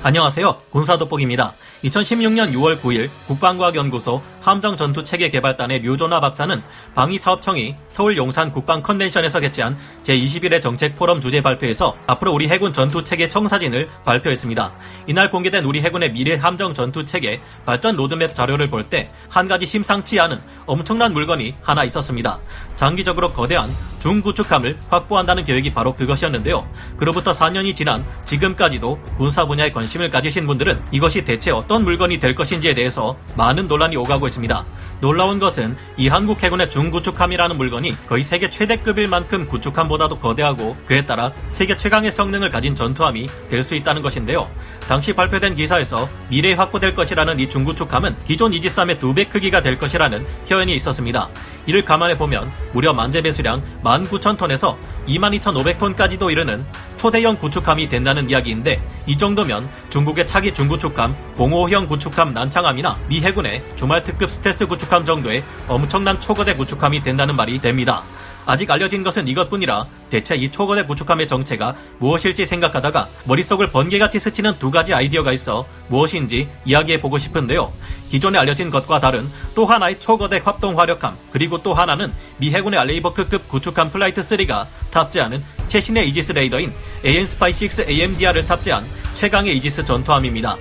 안녕하세요. 0.00 0.58
군사돋보기입니다. 0.70 1.54
2016년 1.84 2.52
6월 2.54 2.80
9일 2.80 3.10
국방과학연구소 3.26 4.22
함정전투체계개발단의 4.40 5.80
류조나 5.80 6.20
박사는 6.20 6.62
방위사업청이 6.94 7.74
서울 7.88 8.16
용산 8.16 8.50
국방 8.52 8.80
컨벤션에서 8.82 9.40
개최한 9.40 9.76
제21회 10.04 10.62
정책 10.62 10.94
포럼 10.96 11.20
주제 11.20 11.40
발표에서 11.40 11.96
앞으로 12.06 12.32
우리 12.32 12.48
해군 12.48 12.72
전투체계 12.72 13.28
청사진을 13.28 13.88
발표했습니다. 14.04 14.72
이날 15.08 15.30
공개된 15.30 15.64
우리 15.64 15.80
해군의 15.80 16.12
미래 16.12 16.36
함정 16.36 16.74
전투체계 16.74 17.40
발전 17.66 17.96
로드맵 17.96 18.34
자료를 18.34 18.66
볼 18.68 18.88
때 18.88 19.08
한 19.28 19.46
가지 19.48 19.66
심상치 19.66 20.18
않은 20.20 20.40
엄청난 20.66 21.12
물건이 21.12 21.56
하나 21.60 21.84
있었습니다. 21.84 22.38
장기적으로 22.76 23.28
거대한 23.32 23.68
중구축함을 24.00 24.78
확보한다는 24.88 25.44
계획이 25.44 25.74
바로 25.74 25.94
그것이었는데요. 25.94 26.66
그로부터 26.96 27.32
4년이 27.32 27.74
지난 27.74 28.06
지금까지도 28.24 28.98
군사 29.18 29.44
분야에 29.44 29.70
관심 29.72 29.87
을 29.96 30.10
가지신 30.10 30.46
분들은 30.46 30.82
이것이 30.92 31.24
대체 31.24 31.50
어떤 31.50 31.82
물건이 31.82 32.20
될 32.20 32.34
것인지에 32.34 32.74
대해서 32.74 33.16
많은 33.36 33.64
논란이 33.66 33.96
오가고 33.96 34.26
있습니다. 34.26 34.64
놀라운 35.00 35.38
것은 35.38 35.76
이 35.96 36.08
한국 36.08 36.42
해군의 36.42 36.68
중구축함이라는 36.68 37.56
물건이 37.56 37.96
거의 38.06 38.22
세계 38.22 38.50
최대급일 38.50 39.08
만큼 39.08 39.46
구축함보다도 39.46 40.18
거대하고 40.18 40.76
그에 40.84 41.06
따라 41.06 41.32
세계 41.50 41.74
최강의 41.76 42.10
성능을 42.12 42.50
가진 42.50 42.74
전투함이 42.74 43.28
될 43.48 43.62
수 43.64 43.74
있다는 43.74 44.02
것인데요. 44.02 44.48
당시 44.88 45.12
발표된 45.12 45.54
기사에서 45.56 46.08
미래에 46.30 46.52
확보될 46.54 46.94
것이라는 46.94 47.40
이 47.40 47.48
중구축함은 47.48 48.16
기존 48.26 48.52
이지스함의 48.52 48.98
두 48.98 49.14
배 49.14 49.24
크기가 49.24 49.60
될 49.62 49.78
것이라는 49.78 50.20
표현이 50.48 50.74
있었습니다. 50.74 51.28
이를 51.66 51.84
감안해 51.84 52.16
보면 52.18 52.50
무려 52.72 52.92
만재 52.94 53.20
배수량 53.22 53.62
19,000톤에서 53.82 54.76
22,500톤까지도 55.06 56.30
이르는 56.30 56.64
초대형 56.96 57.38
구축함이 57.38 57.88
된다는 57.88 58.28
이야기인데 58.30 58.82
이 59.06 59.16
정도면 59.16 59.68
중국의 59.88 60.26
차기 60.26 60.52
중구축함, 60.52 61.16
공호형 61.36 61.86
구축함 61.88 62.32
난창함이나 62.32 62.98
미 63.08 63.20
해군의 63.20 63.64
주말 63.76 64.02
특급 64.02 64.30
스텔스 64.30 64.66
구축함 64.66 65.04
정도의 65.04 65.44
엄청난 65.66 66.20
초거대 66.20 66.54
구축함이 66.54 67.02
된다는 67.02 67.36
말이 67.36 67.60
됩니다. 67.60 68.04
아직 68.48 68.70
알려진 68.70 69.02
것은 69.02 69.28
이것뿐이라 69.28 69.86
대체 70.08 70.34
이 70.34 70.48
초거대 70.48 70.82
구축함의 70.86 71.28
정체가 71.28 71.76
무엇일지 71.98 72.46
생각하다가 72.46 73.06
머릿속을 73.24 73.70
번개같이 73.70 74.18
스치는 74.18 74.58
두 74.58 74.70
가지 74.70 74.94
아이디어가 74.94 75.32
있어 75.32 75.66
무엇인지 75.88 76.48
이야기해 76.64 76.98
보고 76.98 77.18
싶은데요. 77.18 77.70
기존에 78.08 78.38
알려진 78.38 78.70
것과 78.70 79.00
다른 79.00 79.30
또 79.54 79.66
하나의 79.66 80.00
초거대 80.00 80.40
합동 80.42 80.78
화력함 80.78 81.14
그리고 81.30 81.62
또 81.62 81.74
하나는 81.74 82.10
미 82.38 82.50
해군의 82.50 82.80
알레이버크급 82.80 83.48
구축함 83.48 83.90
Flight 83.90 84.22
3가 84.22 84.66
탑재하는 84.92 85.44
최신의 85.68 86.08
이지스 86.08 86.32
레이더인 86.32 86.72
AN-SPY-6 87.04 87.86
AMDR을 87.86 88.46
탑재한 88.46 88.82
최강의 89.18 89.56
이지스 89.56 89.84
전투함입니다. 89.84 90.56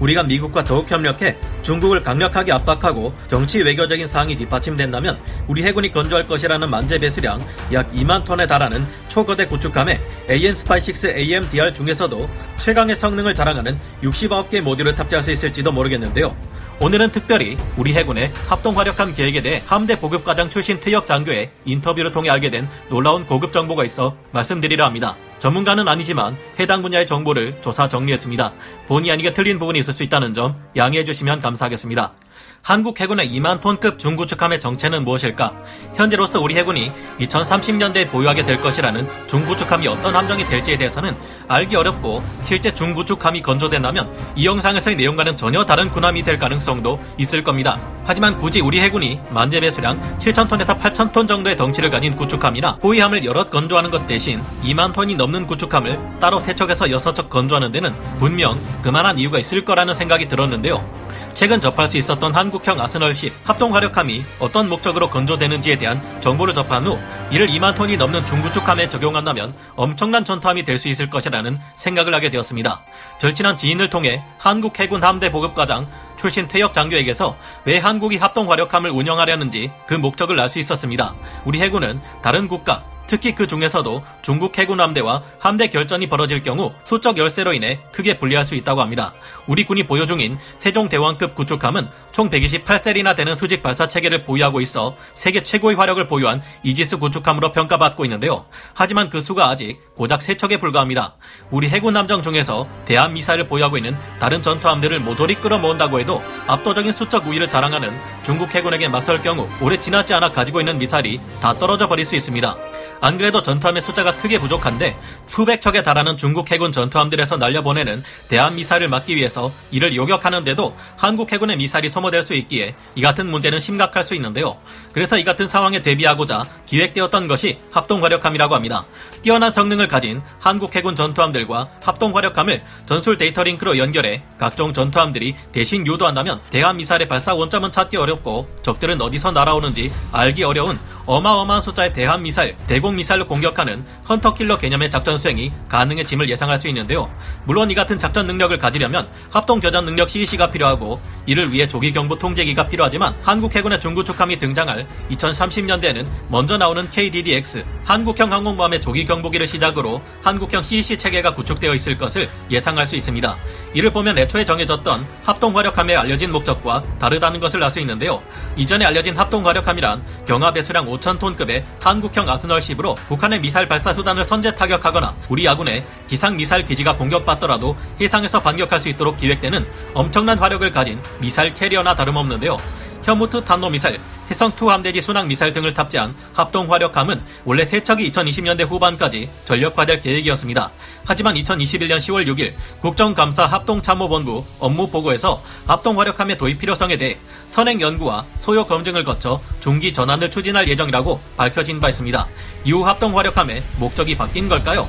우리가 0.00 0.24
미국과 0.24 0.64
더욱 0.64 0.90
협력해 0.90 1.36
중국을 1.62 2.02
강력하게 2.02 2.50
압박하고 2.50 3.14
정치 3.28 3.60
외교적인 3.60 4.08
사항이 4.08 4.36
뒷받침된다면 4.36 5.20
우리 5.46 5.62
해군이 5.62 5.92
건조할 5.92 6.26
것이라는 6.26 6.68
만재 6.68 6.98
배수량 6.98 7.40
약 7.72 7.92
2만 7.92 8.24
톤에 8.24 8.48
달하는 8.48 8.84
초거대 9.06 9.46
구축함에 9.46 10.00
AN-SPY-6 10.28 11.16
AMDR 11.16 11.72
중에서도 11.72 12.28
최강의 12.56 12.96
성능을 12.96 13.32
자랑하는 13.32 13.78
69개 14.02 14.60
모듈을 14.60 14.96
탑재할 14.96 15.22
수 15.22 15.30
있을지도 15.30 15.70
모르겠는데요. 15.70 16.34
오늘은 16.82 17.12
특별히 17.12 17.58
우리 17.76 17.92
해군의 17.92 18.32
합동 18.48 18.74
화력함 18.78 19.12
계획에 19.12 19.42
대해 19.42 19.62
함대 19.66 20.00
보급과장 20.00 20.48
출신 20.48 20.80
퇴역 20.80 21.06
장교의 21.06 21.50
인터뷰를 21.66 22.10
통해 22.10 22.30
알게 22.30 22.48
된 22.48 22.66
놀라운 22.88 23.26
고급 23.26 23.52
정보가 23.52 23.84
있어 23.84 24.16
말씀드리려 24.32 24.86
합니다. 24.86 25.14
전문가는 25.38 25.86
아니지만 25.86 26.38
해당 26.58 26.80
분야의 26.80 27.06
정보를 27.06 27.60
조사 27.60 27.86
정리했습니다. 27.86 28.54
본의 28.88 29.10
아니게 29.10 29.34
틀린 29.34 29.58
부분이 29.58 29.78
있을 29.78 29.92
수 29.92 30.02
있다는 30.04 30.32
점 30.32 30.56
양해해 30.74 31.04
주시면 31.04 31.40
감사하겠습니다. 31.40 32.14
한국 32.62 33.00
해군의 33.00 33.30
2만 33.32 33.60
톤급 33.60 33.98
중구축함의 33.98 34.60
정체는 34.60 35.04
무엇일까? 35.04 35.52
현재로서 35.96 36.40
우리 36.40 36.54
해군이 36.56 36.92
2030년대에 37.18 38.10
보유하게 38.10 38.44
될 38.44 38.60
것이라는 38.60 39.08
중구축함이 39.26 39.88
어떤 39.88 40.14
함정이 40.14 40.44
될지에 40.44 40.76
대해서는 40.76 41.16
알기 41.48 41.74
어렵고 41.74 42.22
실제 42.42 42.72
중구축함이 42.72 43.40
건조된다면 43.40 44.14
이 44.36 44.44
영상에서의 44.44 44.96
내용과는 44.96 45.38
전혀 45.38 45.64
다른 45.64 45.90
군함이 45.90 46.22
될 46.22 46.38
가능성도 46.38 47.00
있을 47.16 47.42
겁니다. 47.42 47.80
하지만 48.04 48.36
굳이 48.38 48.60
우리 48.60 48.80
해군이 48.80 49.20
만재 49.30 49.60
배 49.60 49.70
수량 49.70 49.98
7,000톤에서 50.18 50.78
8,000톤 50.78 51.26
정도의 51.26 51.56
덩치를 51.56 51.88
가진 51.88 52.14
구축함이나 52.14 52.78
호위함을 52.82 53.24
여럿 53.24 53.50
건조하는 53.50 53.90
것 53.90 54.06
대신 54.06 54.40
2만 54.62 54.92
톤이 54.92 55.14
넘는 55.14 55.46
구축함을 55.46 55.98
따로 56.20 56.38
세척해서 56.38 56.86
6척 56.86 57.30
건조하는 57.30 57.72
데는 57.72 57.94
분명 58.18 58.60
그만한 58.82 59.18
이유가 59.18 59.38
있을 59.38 59.64
거라는 59.64 59.94
생각이 59.94 60.28
들었는데요. 60.28 61.09
최근 61.34 61.60
접할 61.60 61.88
수 61.88 61.96
있었던 61.96 62.34
한국형 62.34 62.80
아스널10 62.80 63.32
합동 63.44 63.74
화력함이 63.74 64.24
어떤 64.40 64.68
목적으로 64.68 65.08
건조되는지에 65.08 65.76
대한 65.78 66.00
정보를 66.20 66.52
접한 66.54 66.86
후 66.86 66.98
이를 67.30 67.48
2만 67.48 67.74
톤이 67.74 67.96
넘는 67.96 68.26
중구축함에 68.26 68.88
적용한다면 68.88 69.54
엄청난 69.76 70.24
전투함이 70.24 70.64
될 70.64 70.80
수 70.80 70.88
있을 70.88 71.10
것이라는 71.10 71.58
생각을 71.76 72.14
하게 72.14 72.30
되었습니다. 72.30 72.80
절친한 73.18 73.58
지인을 73.58 73.90
통해 73.90 74.22
한국 74.38 74.78
해군 74.80 75.04
함대 75.04 75.30
보급과장 75.30 75.86
출신 76.16 76.48
퇴역 76.48 76.72
장교에게서 76.72 77.36
왜 77.66 77.78
한국이 77.78 78.16
합동 78.16 78.50
화력함을 78.50 78.90
운영하려는지 78.90 79.70
그 79.86 79.94
목적을 79.94 80.38
알 80.40 80.48
수 80.48 80.58
있었습니다. 80.58 81.14
우리 81.44 81.60
해군은 81.60 82.00
다른 82.22 82.48
국가 82.48 82.82
특히 83.10 83.34
그 83.34 83.48
중에서도 83.48 84.04
중국 84.22 84.56
해군 84.56 84.80
함대와 84.80 85.24
함대 85.40 85.66
결전이 85.66 86.08
벌어질 86.08 86.44
경우 86.44 86.72
수적 86.84 87.18
열세로 87.18 87.52
인해 87.52 87.80
크게 87.90 88.16
불리할 88.20 88.44
수 88.44 88.54
있다고 88.54 88.80
합니다. 88.80 89.12
우리 89.48 89.64
군이 89.64 89.88
보유 89.88 90.06
중인 90.06 90.38
세종대왕급 90.60 91.34
구축함은 91.34 91.88
총 92.12 92.30
128셀이나 92.30 93.16
되는 93.16 93.34
수직 93.34 93.64
발사 93.64 93.88
체계를 93.88 94.22
보유하고 94.22 94.60
있어 94.60 94.94
세계 95.12 95.42
최고의 95.42 95.76
화력을 95.76 96.06
보유한 96.06 96.40
이지스 96.62 96.98
구축함으로 96.98 97.50
평가받고 97.50 98.04
있는데요. 98.04 98.44
하지만 98.74 99.10
그 99.10 99.20
수가 99.20 99.48
아직 99.48 99.80
고작 99.96 100.20
3척에 100.20 100.60
불과합니다. 100.60 101.16
우리 101.50 101.68
해군 101.68 101.96
함정 101.96 102.22
중에서 102.22 102.68
대한 102.84 103.12
미사일을 103.12 103.48
보유하고 103.48 103.76
있는 103.76 103.96
다른 104.20 104.40
전투함들을 104.40 105.00
모조리 105.00 105.34
끌어모은다고 105.34 105.98
해도 105.98 106.22
압도적인 106.46 106.92
수적 106.92 107.26
우위를 107.26 107.48
자랑하는 107.48 107.90
중국 108.22 108.54
해군에게 108.54 108.86
맞설 108.86 109.20
경우 109.20 109.48
오래 109.60 109.80
지나지 109.80 110.14
않아 110.14 110.30
가지고 110.30 110.60
있는 110.60 110.78
미사일이 110.78 111.20
다 111.42 111.52
떨어져 111.54 111.88
버릴 111.88 112.04
수 112.04 112.14
있습니다. 112.14 112.56
안 113.00 113.16
그래도 113.16 113.40
전투함의 113.40 113.80
숫자가 113.80 114.16
크게 114.16 114.38
부족한데 114.38 114.96
수백 115.26 115.60
척에 115.60 115.82
달하는 115.82 116.16
중국 116.16 116.50
해군 116.50 116.70
전투함들에서 116.70 117.38
날려보내는 117.38 118.02
대한 118.28 118.54
미사일을 118.56 118.88
막기 118.88 119.16
위해서 119.16 119.50
이를 119.70 119.96
요격하는데도 119.96 120.76
한국 120.96 121.32
해군의 121.32 121.56
미사일이 121.56 121.88
소모될 121.88 122.22
수 122.22 122.34
있기에 122.34 122.74
이 122.94 123.00
같은 123.00 123.26
문제는 123.26 123.58
심각할 123.58 124.02
수 124.02 124.14
있는데요. 124.14 124.56
그래서 124.92 125.16
이 125.16 125.24
같은 125.24 125.48
상황에 125.48 125.80
대비하고자 125.80 126.44
기획되었던 126.66 127.26
것이 127.26 127.58
합동 127.70 128.04
화력함이라고 128.04 128.54
합니다. 128.54 128.84
뛰어난 129.22 129.50
성능을 129.50 129.88
가진 129.88 130.20
한국 130.38 130.74
해군 130.74 130.94
전투함들과 130.94 131.68
합동 131.82 132.14
화력함을 132.14 132.60
전술 132.86 133.16
데이터 133.16 133.42
링크로 133.42 133.78
연결해 133.78 134.22
각종 134.38 134.72
전투함들이 134.72 135.34
대신 135.52 135.86
유도한다면 135.86 136.42
대한 136.50 136.76
미사일의 136.76 137.08
발사 137.08 137.34
원점은 137.34 137.72
찾기 137.72 137.96
어렵고 137.96 138.48
적들은 138.62 139.00
어디서 139.00 139.32
날아오는지 139.32 139.90
알기 140.12 140.42
어려운 140.44 140.78
어마어마한 141.06 141.60
숫자의 141.60 141.92
대한 141.92 142.22
미사일, 142.22 142.56
대공 142.66 142.89
미사일로 142.94 143.26
공격하는 143.26 143.84
헌터 144.08 144.34
킬러 144.34 144.58
개념의 144.58 144.90
작전 144.90 145.16
수행이 145.16 145.50
가능해짐을 145.68 146.28
예상할 146.28 146.58
수 146.58 146.68
있는데요. 146.68 147.10
물론 147.44 147.70
이 147.70 147.74
같은 147.74 147.96
작전 147.96 148.26
능력을 148.26 148.56
가지려면 148.58 149.08
합동 149.30 149.60
교전 149.60 149.86
능력 149.86 150.10
CEC가 150.10 150.50
필요하고 150.50 151.00
이를 151.26 151.50
위해 151.50 151.66
조기 151.66 151.92
경보 151.92 152.18
통제기가 152.18 152.68
필요하지만 152.68 153.16
한국 153.22 153.54
해군의 153.56 153.80
중구축함이 153.80 154.38
등장할 154.38 154.86
2030년대에는 155.10 156.06
먼저 156.28 156.58
나오는 156.58 156.88
KDDX 156.90 157.64
한국형 157.84 158.32
항공모함의 158.32 158.80
조기 158.80 159.04
경보기를 159.04 159.46
시작으로 159.46 160.02
한국형 160.22 160.62
CEC 160.62 160.98
체계가 160.98 161.34
구축되어 161.34 161.74
있을 161.74 161.96
것을 161.96 162.28
예상할 162.50 162.86
수 162.86 162.96
있습니다. 162.96 163.36
이를 163.72 163.90
보면 163.90 164.18
애초에 164.18 164.44
정해졌던 164.44 165.06
합동 165.24 165.56
화력함의 165.56 165.96
알려진 165.96 166.30
목적과 166.30 166.80
다르다는 166.98 167.40
것을 167.40 167.62
알 167.62 167.70
수 167.70 167.78
있는데요. 167.78 168.20
이전에 168.56 168.84
알려진 168.84 169.16
합동 169.16 169.46
화력함이란 169.46 170.02
경하 170.26 170.52
배수량 170.52 170.86
5,000톤급의 170.86 171.62
한국형 171.80 172.28
아스널 172.28 172.60
10으로 172.80 172.96
북한의 173.08 173.40
미사일 173.40 173.68
발사 173.68 173.92
수단을 173.92 174.24
선제 174.24 174.54
타격하거나 174.54 175.14
우리 175.28 175.46
아군의 175.46 175.84
지상 176.06 176.36
미사일 176.36 176.64
기지가 176.64 176.96
공격받더라도 176.96 177.76
해상에서 178.00 178.40
반격할 178.40 178.80
수 178.80 178.88
있도록 178.88 179.18
기획되는 179.18 179.66
엄청난 179.94 180.38
화력을 180.38 180.70
가진 180.72 181.00
미사일 181.20 181.54
캐리어나 181.54 181.94
다름없는데요. 181.94 182.56
혐오트 183.02 183.42
탄도미사일, 183.44 183.98
해성2 184.30 184.66
함대지 184.66 185.00
순항 185.00 185.26
미사일 185.26 185.54
등을 185.54 185.72
탑재한 185.72 186.14
합동 186.34 186.70
화력함은 186.70 187.22
원래 187.46 187.64
세척이 187.64 188.10
2020년대 188.10 188.68
후반까지 188.68 189.28
전력화될 189.46 190.02
계획이었습니다. 190.02 190.70
하지만 191.04 191.34
2021년 191.34 191.96
10월 191.96 192.26
6일 192.26 192.52
국정감사 192.80 193.46
합동참모본부 193.46 194.44
업무 194.58 194.86
보고에서 194.88 195.42
합동 195.66 195.98
화력함의 195.98 196.36
도입 196.36 196.58
필요성에 196.58 196.98
대해 196.98 197.16
선행 197.48 197.80
연구와 197.80 198.26
소요 198.38 198.66
검증을 198.66 199.02
거쳐 199.02 199.40
중기 199.60 199.92
전환을 199.92 200.30
추진할 200.30 200.68
예정이라고 200.68 201.18
밝혀진 201.38 201.80
바 201.80 201.88
있습니다. 201.88 202.28
이후 202.64 202.86
합동 202.86 203.18
화력함의 203.18 203.62
목적이 203.78 204.16
바뀐 204.16 204.48
걸까요? 204.48 204.86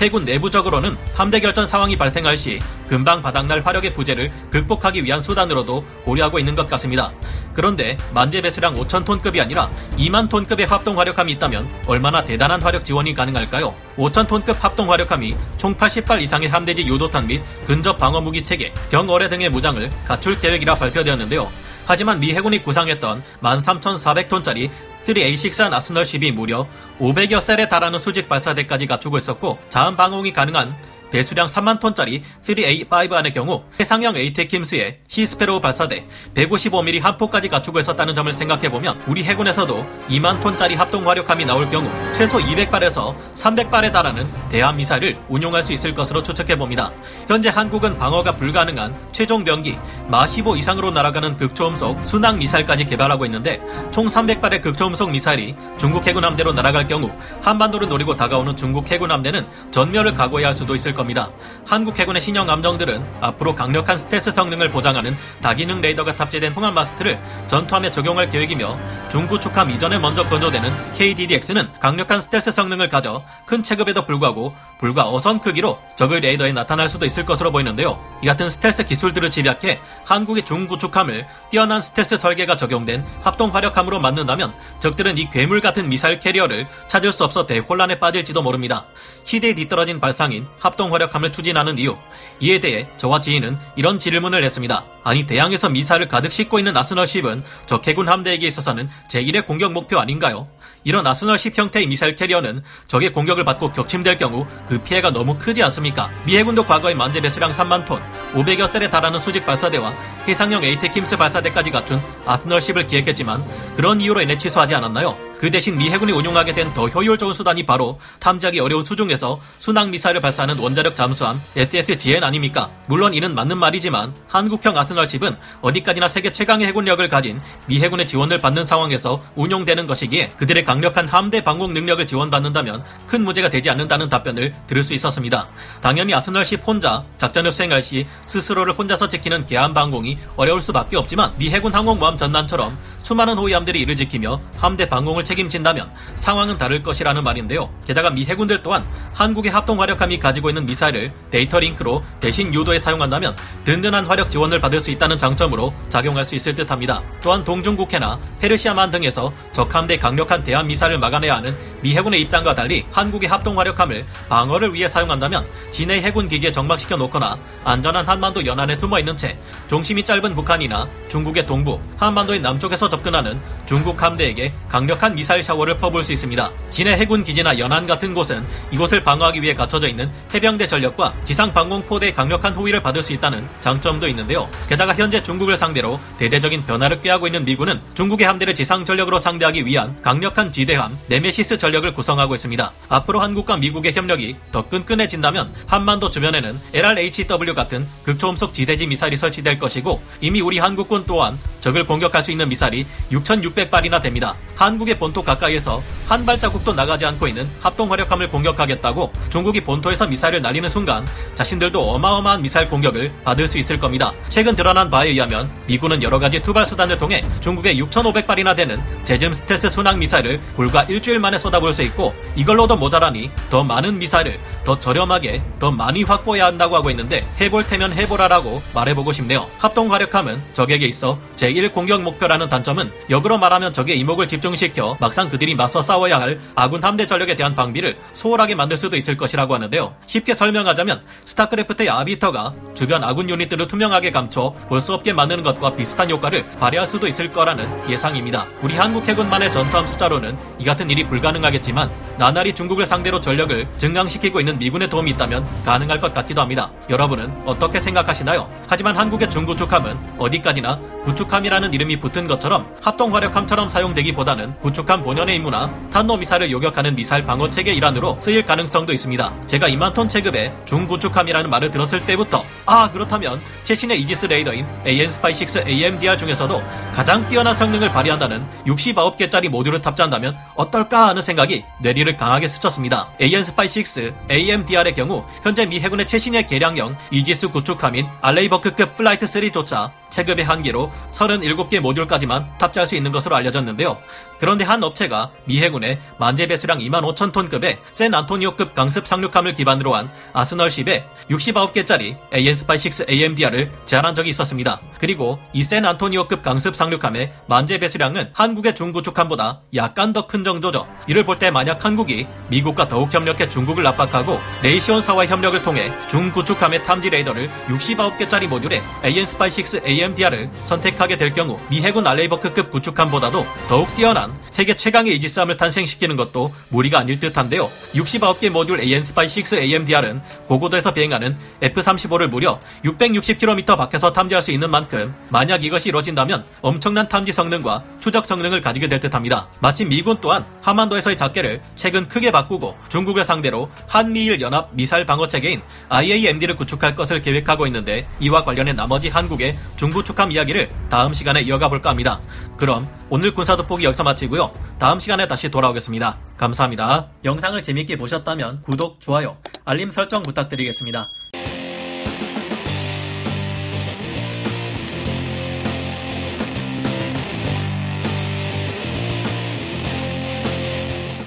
해군 0.00 0.24
내부적으로는 0.24 0.96
함대 1.14 1.40
결전 1.40 1.66
상황이 1.66 1.96
발생할 1.96 2.36
시 2.36 2.58
금방 2.88 3.22
바닥날 3.22 3.60
화력의 3.60 3.92
부재를 3.92 4.30
극복하기 4.50 5.04
위한 5.04 5.22
수단으로도 5.22 5.84
고려하고 6.04 6.38
있는 6.38 6.54
것 6.54 6.68
같습니다. 6.68 7.12
그런데 7.54 7.96
만재 8.12 8.40
배수량 8.40 8.74
5천 8.74 9.04
톤급이 9.04 9.40
아니라 9.40 9.70
2만 9.96 10.28
톤급의 10.28 10.66
합동 10.66 10.98
화력함이 10.98 11.32
있다면 11.32 11.68
얼마나 11.86 12.20
대단한 12.20 12.60
화력 12.60 12.84
지원이 12.84 13.14
가능할까요? 13.14 13.74
5천 13.96 14.26
톤급 14.26 14.62
합동 14.62 14.90
화력함이 14.90 15.34
총 15.56 15.74
80발 15.74 16.20
이상의 16.22 16.48
함대지 16.48 16.86
요도탄 16.86 17.26
및 17.26 17.42
근접 17.66 17.96
방어 17.96 18.20
무기 18.20 18.42
체계, 18.42 18.72
경어뢰 18.90 19.28
등의 19.28 19.50
무장을 19.50 19.88
갖출 20.06 20.38
계획이라 20.40 20.74
발표되었는데요. 20.74 21.63
하지만 21.86 22.20
미 22.20 22.32
해군이 22.34 22.62
구상했던 22.62 23.22
13,400톤짜리 23.42 24.70
3A6 25.02 25.72
아스널십이 25.72 26.32
무려 26.32 26.66
500여 26.98 27.40
셀에 27.40 27.68
달하는 27.68 27.98
수직 27.98 28.28
발사대까지 28.28 28.86
갖추고 28.86 29.18
있었고 29.18 29.58
자음 29.68 29.96
방어이 29.96 30.32
가능한 30.32 30.74
배수량 31.14 31.46
3만 31.46 31.78
톤짜리 31.78 32.24
3A5 32.42 33.12
안의 33.12 33.30
경우 33.30 33.62
해상형 33.78 34.16
에이테킴스의 34.16 34.98
시스페로우 35.06 35.60
발사대 35.60 36.04
155mm 36.34 37.00
한 37.00 37.16
포까지 37.16 37.46
갖추고 37.46 37.78
있었다는 37.78 38.16
점을 38.16 38.32
생각해보면 38.32 39.00
우리 39.06 39.22
해군에서도 39.22 39.86
2만 40.08 40.42
톤짜리 40.42 40.74
합동 40.74 41.08
화력함이 41.08 41.44
나올 41.44 41.68
경우 41.68 41.88
최소 42.16 42.38
200발에서 42.38 43.14
300발에 43.32 43.92
달하는 43.92 44.26
대함 44.50 44.76
미사일을 44.76 45.16
운용할 45.28 45.62
수 45.62 45.72
있을 45.72 45.94
것으로 45.94 46.20
추측해봅니다. 46.20 46.90
현재 47.28 47.48
한국은 47.48 47.96
방어가 47.96 48.32
불가능한 48.32 48.92
최종 49.12 49.44
병기 49.44 49.78
마하 50.10 50.42
15 50.42 50.58
이상으로 50.58 50.90
날아가는 50.90 51.36
극초음속 51.36 52.04
순항 52.04 52.38
미사일까지 52.38 52.86
개발하고 52.86 53.24
있는데 53.26 53.62
총 53.92 54.08
300발의 54.08 54.62
극초음속 54.62 55.12
미사일이 55.12 55.54
중국 55.78 56.04
해군 56.08 56.24
함대로 56.24 56.52
날아갈 56.52 56.88
경우 56.88 57.12
한반도를 57.42 57.88
노리고 57.88 58.16
다가오는 58.16 58.56
중국 58.56 58.90
해군 58.90 59.12
함대는 59.12 59.46
전멸을 59.70 60.14
각오해야 60.14 60.48
할 60.48 60.54
수도 60.54 60.74
있을 60.74 60.92
겁니다. 60.92 61.03
겁니다. 61.04 61.30
한국 61.66 61.98
해군의 61.98 62.20
신형 62.20 62.48
함정들은 62.48 63.04
앞으로 63.20 63.54
강력한 63.54 63.98
스텔스 63.98 64.30
성능을 64.32 64.70
보장하는 64.70 65.16
다기능 65.42 65.80
레이더가 65.80 66.16
탑재된 66.16 66.52
통합 66.52 66.74
마스트를 66.74 67.18
전투함에 67.48 67.90
적용할 67.90 68.30
계획이며 68.30 68.76
중구축함 69.10 69.70
이전에 69.70 69.98
먼저 69.98 70.24
건조되는 70.24 70.70
KDDX는 70.96 71.74
강력한 71.78 72.20
스텔스 72.20 72.50
성능을 72.50 72.88
가져 72.88 73.22
큰 73.46 73.62
체급에도 73.62 74.04
불구하고 74.04 74.54
불과 74.78 75.08
어선 75.08 75.40
크기로 75.40 75.78
적의 75.96 76.20
레이더에 76.20 76.52
나타날 76.52 76.88
수도 76.88 77.06
있을 77.06 77.24
것으로 77.24 77.52
보이는데요. 77.52 77.98
이 78.22 78.26
같은 78.26 78.50
스텔스 78.50 78.84
기술들을 78.84 79.30
집약해 79.30 79.80
한국의 80.04 80.44
중구축함을 80.44 81.26
뛰어난 81.50 81.80
스텔스 81.80 82.16
설계가 82.16 82.56
적용된 82.56 83.04
합동 83.22 83.54
화력함으로 83.54 84.00
만든다면 84.00 84.54
적들은 84.80 85.18
이 85.18 85.30
괴물 85.30 85.60
같은 85.60 85.88
미사일 85.88 86.18
캐리어를 86.18 86.66
찾을 86.88 87.12
수 87.12 87.24
없어 87.24 87.46
대혼란에 87.46 87.98
빠질지도 87.98 88.42
모릅니다. 88.42 88.84
시대에 89.24 89.54
뒤떨어진 89.54 90.00
발상인 90.00 90.46
합동 90.58 90.92
화력함을 90.92 91.32
추진하는 91.32 91.78
이유. 91.78 91.96
이에 92.40 92.60
대해 92.60 92.86
저와 92.98 93.20
지인은 93.20 93.56
이런 93.76 93.98
질문을 93.98 94.44
했습니다. 94.44 94.84
아니 95.02 95.26
대양에서 95.26 95.68
미사일을 95.68 96.06
가득 96.08 96.30
싣고 96.30 96.58
있는 96.58 96.76
arsenal 96.76 97.09
ship은 97.09 97.42
적 97.66 97.86
해군 97.86 98.08
함대에게 98.08 98.46
있어서는 98.46 98.88
제1의 99.10 99.46
공격 99.46 99.72
목표 99.72 99.98
아닌가요? 99.98 100.46
이런 100.84 101.06
arsenal 101.06 101.38
ship 101.38 101.56
형태의 101.56 101.86
미사일 101.86 102.14
캐리어는 102.14 102.62
적의 102.86 103.12
공격을 103.12 103.44
받고 103.44 103.72
격침될 103.72 104.18
경우 104.18 104.46
그 104.68 104.78
피해가 104.82 105.10
너무 105.10 105.38
크지 105.38 105.62
않습니까? 105.62 106.10
미 106.26 106.36
해군도 106.36 106.64
과거에 106.64 106.94
만재 106.94 107.22
배수량 107.22 107.52
3만 107.52 107.86
톤, 107.86 108.02
500여 108.34 108.70
셀에 108.70 108.90
달하는 108.90 109.18
수직 109.18 109.46
발사대와 109.46 109.94
해상형 110.28 110.62
에이테킴스 110.62 111.16
발사대까지 111.16 111.70
갖춘 111.70 112.00
아스널십을 112.26 112.86
기획했지만 112.86 113.42
그런 113.76 114.00
이유로 114.00 114.20
인해 114.20 114.36
취소하지 114.36 114.74
않았나요? 114.74 115.33
그 115.44 115.50
대신 115.50 115.76
미 115.76 115.90
해군이 115.90 116.10
운용하게 116.10 116.54
된 116.54 116.64
더 116.74 116.88
효율 116.88 117.18
좋은 117.18 117.34
수단이 117.34 117.66
바로 117.66 118.00
탐지하기 118.18 118.58
어려운 118.58 118.82
수중에서 118.82 119.38
순항 119.58 119.90
미사일을 119.90 120.22
발사하는 120.22 120.58
원자력 120.58 120.96
잠수함 120.96 121.40
SSGN 121.54 122.24
아닙니까? 122.24 122.70
물론 122.86 123.12
이는 123.12 123.34
맞는 123.34 123.58
말이지만 123.58 124.14
한국형 124.26 124.76
아스널십은 124.76 125.36
어디까지나 125.60 126.08
세계 126.08 126.32
최강의 126.32 126.66
해군력을 126.68 127.06
가진 127.08 127.40
미 127.66 127.78
해군의 127.80 128.06
지원을 128.06 128.38
받는 128.38 128.64
상황에서 128.64 129.22
운용되는 129.36 129.86
것이기에 129.86 130.30
그들의 130.30 130.64
강력한 130.64 131.06
함대 131.06 131.44
방공 131.44 131.74
능력을 131.74 132.04
지원받는다면 132.06 132.82
큰 133.06 133.22
문제가 133.22 133.50
되지 133.50 133.68
않는다는 133.68 134.08
답변을 134.08 134.52
들을 134.66 134.82
수 134.82 134.94
있었습니다. 134.94 135.46
당연히 135.82 136.14
아스널십 136.14 136.66
혼자 136.66 137.04
작전을 137.18 137.52
수행할 137.52 137.82
시 137.82 138.06
스스로를 138.24 138.72
혼자서 138.72 139.08
지키는 139.10 139.44
개함 139.44 139.74
방공이 139.74 140.18
어려울 140.36 140.62
수밖에 140.62 140.96
없지만 140.96 141.32
미 141.36 141.50
해군 141.50 141.74
항공모함 141.74 142.16
전단처럼 142.16 142.76
수많은 143.04 143.36
호위함들이 143.36 143.82
이를 143.82 143.94
지키며 143.94 144.40
함대 144.56 144.88
방공을 144.88 145.24
책임진다면 145.24 145.92
상황은 146.16 146.56
다를 146.56 146.80
것이라는 146.80 147.22
말인데요. 147.22 147.68
게다가 147.86 148.08
미 148.08 148.24
해군들 148.24 148.62
또한 148.62 148.82
한국의 149.12 149.52
합동 149.52 149.80
화력함이 149.80 150.18
가지고 150.18 150.48
있는 150.48 150.64
미사일을 150.64 151.12
데이터 151.30 151.60
링크로 151.60 152.02
대신 152.18 152.52
유도에 152.54 152.78
사용한다면 152.78 153.36
든든한 153.64 154.06
화력 154.06 154.30
지원을 154.30 154.58
받을 154.58 154.80
수 154.80 154.90
있다는 154.90 155.18
장점으로 155.18 155.74
작용할 155.90 156.24
수 156.24 156.34
있을 156.34 156.54
듯합니다. 156.54 157.02
또한 157.22 157.44
동중국해나 157.44 158.18
페르시아만 158.40 158.90
등에서 158.90 159.30
적함대 159.52 159.98
강력한 159.98 160.42
대한 160.42 160.66
미사일을 160.66 160.98
막아내야 160.98 161.36
하는 161.36 161.54
미 161.82 161.94
해군의 161.94 162.22
입장과 162.22 162.54
달리 162.54 162.86
한국의 162.90 163.28
합동 163.28 163.58
화력함을 163.58 164.06
방어를 164.30 164.72
위해 164.72 164.88
사용한다면 164.88 165.46
진해 165.70 166.00
해군 166.00 166.26
기지에 166.26 166.50
정박시켜 166.50 166.96
놓거나 166.96 167.36
안전한 167.64 168.08
한반도 168.08 168.46
연안에 168.46 168.76
숨어 168.76 168.98
있는 168.98 169.14
채 169.14 169.38
중심이 169.68 170.02
짧은 170.02 170.34
북한이나 170.34 170.88
중국의 171.10 171.44
동부, 171.44 171.78
한반도의 171.98 172.40
남쪽에서 172.40 172.88
접근하는 172.94 173.38
중국 173.66 174.00
함대에게 174.00 174.52
강력한 174.68 175.14
미사일 175.14 175.42
샤워를 175.42 175.78
퍼부을 175.78 176.04
수 176.04 176.12
있습니다. 176.12 176.50
진해 176.68 176.92
해군 176.92 177.24
기지나 177.24 177.58
연안 177.58 177.86
같은 177.86 178.14
곳은 178.14 178.44
이곳을 178.70 179.02
방어하기 179.02 179.42
위해 179.42 179.52
갖춰져 179.52 179.88
있는 179.88 180.10
해병대 180.32 180.66
전력과 180.66 181.12
지상 181.24 181.52
방공포대의 181.52 182.14
강력한 182.14 182.54
호위를 182.54 182.82
받을 182.82 183.02
수 183.02 183.12
있다는 183.12 183.48
장점도 183.60 184.06
있는데요. 184.08 184.48
게다가 184.68 184.94
현재 184.94 185.22
중국을 185.22 185.56
상대로 185.56 185.98
대대적인 186.18 186.66
변화를 186.66 187.00
꾀하고 187.00 187.26
있는 187.26 187.44
미군은 187.44 187.80
중국의 187.94 188.26
함대를 188.26 188.54
지상 188.54 188.84
전력으로 188.84 189.18
상대하기 189.18 189.66
위한 189.66 190.00
강력한 190.02 190.52
지대함 190.52 190.96
네메시스 191.08 191.58
전력을 191.58 191.92
구성하고 191.94 192.34
있습니다. 192.34 192.72
앞으로 192.88 193.20
한국과 193.20 193.56
미국의 193.56 193.92
협력이 193.92 194.36
더 194.52 194.68
끈끈해진다면 194.68 195.52
한반도 195.66 196.10
주변에는 196.10 196.60
LRHW 196.72 197.54
같은 197.54 197.88
극초음속 198.04 198.54
지대지 198.54 198.86
미사일이 198.86 199.16
설치될 199.16 199.58
것이고 199.58 200.00
이미 200.20 200.40
우리 200.40 200.58
한국군 200.58 201.04
또한 201.06 201.38
적을 201.60 201.86
공격할 201.86 202.22
수 202.22 202.30
있는 202.30 202.48
미사일이 202.48 202.83
6,600발이나 203.10 204.02
됩니다. 204.02 204.34
한국의 204.56 204.98
본토 204.98 205.22
가까이에서 205.22 205.82
한 206.06 206.26
발자국도 206.26 206.74
나가지 206.74 207.06
않고 207.06 207.26
있는 207.26 207.48
합동 207.60 207.90
화력함을 207.90 208.28
공격하겠다고 208.30 209.12
중국이 209.30 209.62
본토에서 209.62 210.06
미사일을 210.06 210.42
날리는 210.42 210.68
순간 210.68 211.06
자신들도 211.34 211.80
어마어마한 211.80 212.42
미사일 212.42 212.68
공격을 212.68 213.12
받을 213.24 213.48
수 213.48 213.58
있을 213.58 213.78
겁니다. 213.78 214.12
최근 214.28 214.54
드러난 214.54 214.90
바에 214.90 215.08
의하면 215.08 215.50
미군은 215.66 216.02
여러 216.02 216.18
가지 216.18 216.40
투발 216.40 216.66
수단을 216.66 216.98
통해 216.98 217.22
중국의 217.40 217.80
6,500발이나 217.82 218.54
되는 218.54 218.76
JASSM 219.04 219.32
스텔스 219.32 219.70
순항 219.70 219.98
미사일을 219.98 220.40
불과 220.56 220.82
일주일 220.82 221.18
만에 221.18 221.38
쏟아부을 221.38 221.72
수 221.72 221.82
있고 221.82 222.14
이걸로도 222.36 222.76
모자라니 222.76 223.30
더 223.48 223.64
많은 223.64 223.98
미사일을 223.98 224.38
더 224.64 224.78
저렴하게 224.78 225.42
더 225.58 225.70
많이 225.70 226.02
확보해야 226.02 226.46
한다고 226.46 226.76
하고 226.76 226.90
있는데 226.90 227.22
해볼 227.40 227.66
테면 227.66 227.94
해보라라고 227.94 228.62
말해보고 228.74 229.12
싶네요. 229.12 229.48
합동 229.58 229.92
화력함은 229.92 230.42
적에게 230.52 230.86
있어 230.86 231.18
제1 231.36 231.72
공격 231.72 232.02
목표라는 232.02 232.48
단점은 232.48 232.92
역으로 233.08 233.38
말하면 233.38 233.72
적의 233.72 233.98
이목을 234.00 234.28
집중시켜 234.28 234.98
막상 235.00 235.30
그들이 235.30 235.54
맞서 235.54 235.80
싸 235.80 235.93
워야 235.98 236.20
할 236.20 236.40
아군 236.54 236.82
함대 236.84 237.06
전력에 237.06 237.36
대한 237.36 237.54
방비를 237.54 237.96
소홀하게 238.12 238.54
만들 238.54 238.76
수도 238.76 238.96
있을 238.96 239.16
것이라고 239.16 239.54
하는데요. 239.54 239.94
쉽게 240.06 240.34
설명하자면 240.34 241.02
스타크래프트의 241.24 241.88
아비터가 241.90 242.54
주변 242.74 243.02
아군 243.04 243.28
유닛들을 243.30 243.66
투명하게 243.68 244.10
감춰 244.12 244.54
볼 244.68 244.80
수 244.84 244.92
없게 244.92 245.12
만드는 245.14 245.42
것과 245.42 245.76
비슷한 245.76 246.10
효과를 246.10 246.44
발휘할 246.60 246.86
수도 246.86 247.06
있을 247.06 247.30
거라는 247.30 247.66
예상입니다. 247.88 248.46
우리 248.60 248.76
한국 248.76 249.08
해군만의 249.08 249.50
전투함 249.50 249.86
숫자로는 249.86 250.36
이 250.58 250.64
같은 250.64 250.90
일이 250.90 251.04
불가능하겠지만 251.04 251.90
나날이 252.18 252.54
중국을 252.54 252.86
상대로 252.86 253.20
전력을 253.20 253.66
증강시키고 253.76 254.40
있는 254.40 254.58
미군의 254.58 254.88
도움이 254.88 255.10
있다면 255.12 255.46
가능할 255.64 256.00
것 256.00 256.14
같기도 256.14 256.40
합니다. 256.40 256.70
여러분은 256.88 257.32
어떻게 257.44 257.80
생각하시나요? 257.80 258.48
하지만 258.68 258.96
한국의 258.96 259.30
중구축함은 259.30 259.96
어디까지나 260.18 260.78
구축함이라는 261.04 261.74
이름이 261.74 261.98
붙은 261.98 262.26
것처럼 262.28 262.66
합동 262.82 263.14
화력함처럼 263.14 263.68
사용되기보다는 263.68 264.60
구축함 264.60 265.02
본연의 265.02 265.36
임무나 265.36 265.70
탄도미사를 265.92 266.50
요격하는 266.50 266.94
미사일 266.94 267.24
방어 267.24 267.50
체계 267.50 267.72
일환으로 267.72 268.16
쓰일 268.20 268.44
가능성도 268.44 268.92
있습니다. 268.92 269.32
제가 269.46 269.68
2만 269.68 269.92
톤 269.94 270.08
체급의 270.08 270.52
중구축함이라는 270.64 271.50
말을 271.50 271.70
들었을 271.70 272.04
때부터 272.06 272.44
아 272.66 272.90
그렇다면 272.90 273.40
최신의 273.64 274.00
이지스 274.02 274.26
레이더인 274.26 274.66
AN-SPY-6 274.86 275.66
AMDR 275.66 276.16
중에서도 276.16 276.62
가장 276.94 277.26
뛰어난 277.28 277.56
성능을 277.56 277.90
발휘한다는 277.90 278.44
69개짜리 278.66 279.48
모듈을 279.48 279.82
탑재한다면 279.82 280.36
어떨까 280.54 281.08
하는 281.08 281.20
생각이 281.22 281.64
뇌리를 281.80 282.03
강하게 282.12 282.46
스쳤습니다. 282.48 283.08
AN-SPY-6 283.20 284.30
AMDR의 284.30 284.94
경우 284.94 285.24
현재 285.42 285.66
미 285.66 285.80
해군의 285.80 286.06
최신의 286.06 286.46
개량형 286.46 286.96
이지스 287.10 287.48
구축함인 287.48 288.06
알레이버크급 288.20 288.94
Flight 288.94 289.26
3조차 289.26 289.90
체급의 290.10 290.44
한계로 290.44 290.92
37개 291.08 291.80
모듈까지만 291.80 292.58
탑재할 292.58 292.86
수 292.86 292.94
있는 292.94 293.10
것으로 293.10 293.34
알려졌는데요. 293.34 293.98
그런데 294.38 294.64
한 294.64 294.82
업체가 294.84 295.30
미 295.44 295.60
해군의 295.60 295.98
만재 296.18 296.46
배수량 296.46 296.78
2만 296.78 297.02
5천 297.14 297.32
톤급의 297.32 297.78
샌 297.90 298.14
안토니오급 298.14 298.74
강습 298.74 299.06
상륙함을 299.08 299.54
기반으로 299.54 299.94
한 299.96 300.08
arsenal 300.32 300.74
ship에 300.74 301.04
69개짜리 301.30 302.16
AN-SPY-6 302.32 303.10
AMDR을 303.10 303.70
제안한 303.86 304.14
적이 304.14 304.30
있었습니다. 304.30 304.80
그리고 304.98 305.38
이 305.52 305.62
샌 305.64 305.84
안토니오급 305.84 306.42
강습 306.42 306.76
상륙함의 306.76 307.32
만재 307.46 307.78
배수량은 307.78 308.30
한국의 308.34 308.74
중구축함보다 308.74 309.62
약간 309.74 310.12
더 310.12 310.26
큰 310.26 310.44
정도죠. 310.44 310.86
이를 311.06 311.24
볼 311.24 311.38
때 311.38 311.50
만약 311.50 311.84
한 311.84 311.93
국이 311.96 312.26
미국과 312.48 312.88
더욱 312.88 313.12
협력해 313.12 313.48
중국을 313.48 313.86
압박하고 313.86 314.38
레이시온사와 314.62 315.26
협력을 315.26 315.60
통해 315.62 315.92
중구축함의 316.08 316.84
탐지 316.84 317.10
레이더를 317.10 317.50
69개짜리 317.68 318.46
모듈에 318.46 318.80
AN-SPY-6 319.04 319.86
AMDR을 319.86 320.50
선택하게 320.64 321.16
될 321.16 321.30
경우 321.30 321.58
미 321.68 321.82
해군 321.82 322.06
알레이버크급 322.06 322.70
구축함보다도 322.70 323.46
더욱 323.68 323.94
뛰어난 323.96 324.32
세계 324.50 324.74
최강의 324.74 325.16
이지스함을 325.16 325.56
탄생시키는 325.56 326.16
것도 326.16 326.52
무리가 326.68 327.00
아닐 327.00 327.18
듯한데요. 327.20 327.68
69개 327.94 328.50
모듈 328.50 328.80
AN-SPY-6 328.80 329.58
AMDR은 329.58 330.20
고고도에서 330.46 330.92
비행하는 330.94 331.36
F-35를 331.62 332.28
무려 332.28 332.58
660km 332.84 333.76
밖에서 333.76 334.12
탐지할 334.12 334.42
수 334.42 334.50
있는 334.50 334.70
만큼 334.70 335.14
만약 335.30 335.64
이것이 335.64 335.88
이루어진다면 335.88 336.44
엄청난 336.60 337.08
탐지 337.08 337.32
성능과 337.32 337.82
추적 338.00 338.24
성능을 338.24 338.60
가지게 338.60 338.88
될 338.88 339.00
듯합니다. 339.00 339.48
마침 339.60 339.88
미군 339.88 340.18
또한 340.20 340.44
하만도에서의 340.62 341.16
작계를 341.16 341.60
최근 341.84 342.08
크게 342.08 342.30
바꾸고 342.30 342.78
중국을 342.88 343.24
상대로 343.24 343.68
한미일 343.86 344.40
연합 344.40 344.70
미사일 344.72 345.04
방어 345.04 345.28
체계인 345.28 345.60
IAMD를 345.90 346.56
구축할 346.56 346.96
것을 346.96 347.20
계획하고 347.20 347.66
있는데 347.66 348.08
이와 348.20 348.42
관련해 348.42 348.72
나머지 348.72 349.10
한국의 349.10 349.54
중구축함 349.76 350.32
이야기를 350.32 350.70
다음 350.88 351.12
시간에 351.12 351.42
이어가 351.42 351.68
볼까 351.68 351.90
합니다. 351.90 352.22
그럼 352.56 352.88
오늘 353.10 353.34
군사 353.34 353.54
돋보기 353.54 353.84
여기서 353.84 354.02
마치고요. 354.02 354.50
다음 354.78 354.98
시간에 354.98 355.28
다시 355.28 355.50
돌아오겠습니다. 355.50 356.16
감사합니다. 356.38 357.08
영상을 357.22 357.62
재밌게 357.62 357.96
보셨다면 357.96 358.62
구독, 358.62 358.98
좋아요, 359.02 359.36
알림 359.66 359.90
설정 359.90 360.22
부탁드리겠습니다. 360.22 361.10